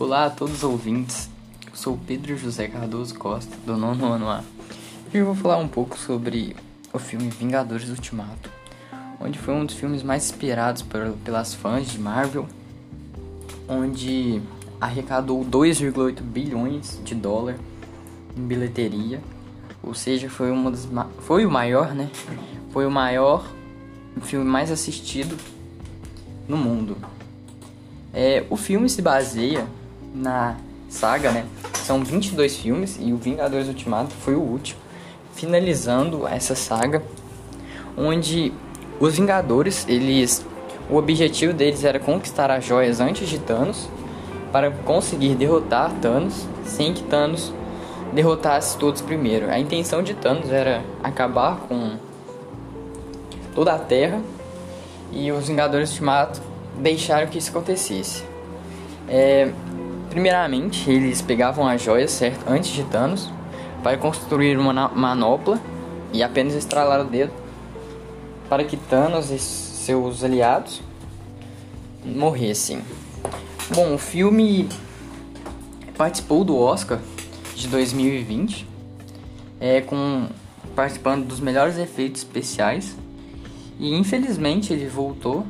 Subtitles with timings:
[0.00, 1.28] Olá a todos os ouvintes,
[1.66, 4.42] eu sou Pedro José Cardoso Costa, do nono ano A.
[5.06, 6.56] Hoje eu vou falar um pouco sobre
[6.90, 8.50] o filme Vingadores Ultimato,
[9.20, 10.82] onde foi um dos filmes mais esperados
[11.22, 12.48] pelas fãs de Marvel,
[13.68, 14.40] onde
[14.80, 17.56] arrecadou 2,8 bilhões de dólar
[18.34, 19.20] em bilheteria,
[19.82, 22.10] ou seja, foi, uma das, foi o maior, né?
[22.70, 23.46] Foi o maior
[24.22, 25.36] filme mais assistido
[26.48, 26.96] no mundo.
[28.14, 29.68] É, o filme se baseia
[30.14, 30.56] na
[30.88, 31.46] saga, né?
[31.74, 34.80] São 22 filmes e o Vingadores Ultimato foi o último,
[35.34, 37.02] finalizando essa saga,
[37.96, 38.52] onde
[38.98, 40.44] os Vingadores, eles,
[40.90, 43.88] o objetivo deles era conquistar as joias antes de Thanos,
[44.52, 47.52] para conseguir derrotar Thanos, sem que Thanos
[48.12, 49.48] derrotasse todos primeiro.
[49.48, 51.96] A intenção de Thanos era acabar com
[53.54, 54.20] toda a Terra
[55.12, 56.40] e os Vingadores Ultimato
[56.78, 58.24] deixaram que isso acontecesse.
[59.08, 59.52] É,
[60.10, 62.44] primeiramente, eles pegavam as joias, certo?
[62.46, 63.30] Antes de Thanos,
[63.82, 65.58] para construir uma manopla
[66.12, 67.32] e apenas estralar o dedo
[68.48, 70.82] para que Thanos e seus aliados
[72.04, 72.82] morressem.
[73.72, 74.68] Bom, o filme
[75.96, 76.98] participou do Oscar
[77.54, 78.66] de 2020,
[79.60, 80.26] é, com
[80.74, 82.96] participando dos melhores efeitos especiais
[83.78, 85.46] e infelizmente ele voltou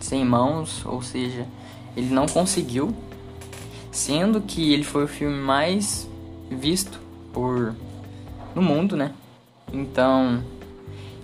[0.00, 1.46] sem mãos, ou seja,
[1.96, 2.94] ele não conseguiu,
[3.94, 6.08] sendo que ele foi o filme mais
[6.50, 6.98] visto
[7.32, 7.72] por
[8.52, 9.12] no mundo, né?
[9.72, 10.42] Então,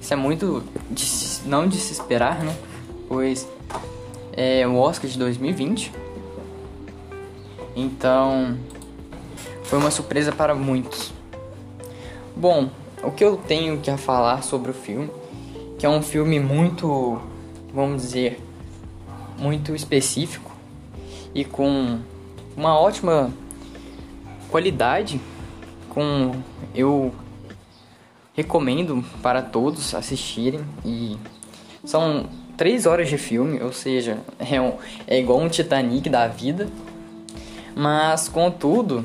[0.00, 1.04] isso é muito de,
[1.46, 2.56] não de se esperar, né?
[3.08, 3.46] Pois
[4.32, 5.92] é o Oscar de 2020.
[7.74, 8.56] Então,
[9.64, 11.12] foi uma surpresa para muitos.
[12.36, 12.70] Bom,
[13.02, 15.10] o que eu tenho que falar sobre o filme,
[15.76, 17.20] que é um filme muito,
[17.74, 18.40] vamos dizer,
[19.36, 20.52] muito específico
[21.34, 21.98] e com
[22.56, 23.30] uma ótima
[24.50, 25.20] qualidade.
[25.88, 26.32] Com
[26.74, 27.12] eu
[28.32, 31.18] recomendo para todos assistirem e
[31.84, 34.74] são três horas de filme, ou seja, é, um,
[35.06, 36.68] é igual um Titanic da vida,
[37.74, 39.04] mas contudo,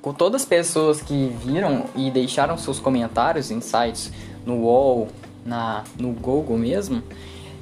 [0.00, 4.12] com todas as pessoas que viram e deixaram seus comentários sites
[4.46, 5.08] no Wall,
[5.44, 7.02] na no Google mesmo,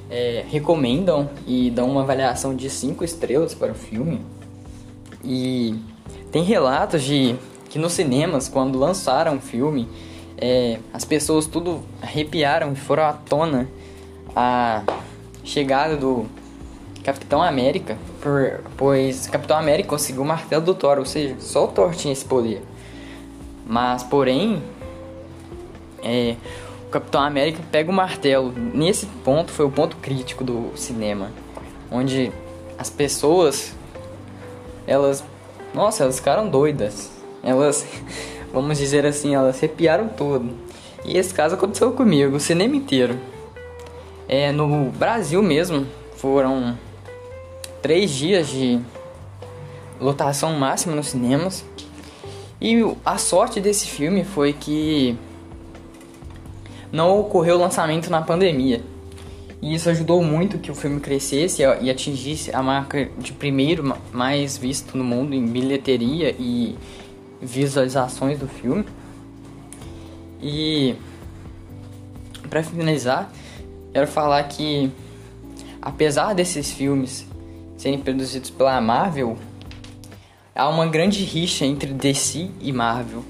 [0.09, 4.21] é, recomendam e dão uma avaliação de 5 estrelas para o filme.
[5.23, 5.75] E
[6.31, 7.35] tem relatos de
[7.69, 9.87] que nos cinemas, quando lançaram o filme,
[10.37, 13.67] é, as pessoas tudo arrepiaram e foram à tona
[14.35, 14.83] a
[15.43, 16.25] chegada do
[17.03, 21.67] Capitão América, por, pois Capitão América conseguiu o martelo do Thor, ou seja, só o
[21.69, 22.61] Thor tinha esse poder.
[23.65, 24.61] Mas, porém,
[26.03, 26.35] é,
[26.87, 28.53] o Capitão América pega o martelo.
[28.73, 31.31] Nesse ponto foi o ponto crítico do cinema,
[31.91, 32.31] onde
[32.77, 33.75] as pessoas
[34.87, 35.23] elas,
[35.73, 37.11] nossa, elas ficaram doidas.
[37.43, 37.85] Elas,
[38.53, 40.49] vamos dizer assim, elas arrepiaram todo.
[41.03, 43.19] E esse caso aconteceu comigo, o cinema inteiro.
[44.27, 46.77] É, no Brasil mesmo, foram
[47.81, 48.79] três dias de
[49.99, 51.65] lotação máxima nos cinemas.
[52.59, 55.17] E a sorte desse filme foi que
[56.97, 58.81] não ocorreu o lançamento na pandemia.
[59.61, 64.57] E isso ajudou muito que o filme crescesse e atingisse a marca de primeiro mais
[64.57, 66.75] visto no mundo em bilheteria e
[67.39, 68.83] visualizações do filme.
[70.41, 70.95] E
[72.49, 73.31] para finalizar,
[73.93, 74.91] quero falar que
[75.79, 77.27] apesar desses filmes
[77.77, 79.37] serem produzidos pela Marvel,
[80.55, 83.23] há uma grande rixa entre DC e Marvel.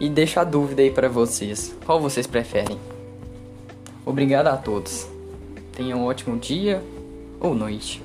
[0.00, 1.74] E deixo a dúvida aí para vocês.
[1.86, 2.93] Qual vocês preferem?
[4.06, 5.08] Obrigado a todos.
[5.72, 6.82] Tenham um ótimo dia
[7.40, 8.02] ou noite.